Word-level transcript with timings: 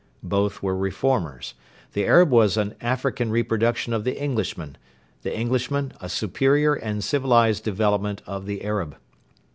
Both 0.23 0.63
were 0.63 0.75
reformers. 0.75 1.53
The 1.93 2.07
Arab 2.07 2.31
was 2.31 2.57
an 2.57 2.73
African 2.81 3.29
reproduction 3.29 3.93
of 3.93 4.03
the 4.03 4.19
Englishman; 4.19 4.77
the 5.21 5.37
Englishman 5.37 5.93
a 6.01 6.09
superior 6.09 6.73
and 6.73 7.03
civilised 7.03 7.63
development 7.63 8.23
of 8.25 8.47
the 8.47 8.63
Arab. 8.63 8.97